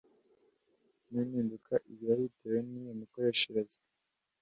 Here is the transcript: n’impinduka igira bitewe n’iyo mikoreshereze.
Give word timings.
n’impinduka 1.11 1.73
igira 1.91 2.13
bitewe 2.21 2.57
n’iyo 2.67 2.93
mikoreshereze. 3.01 3.77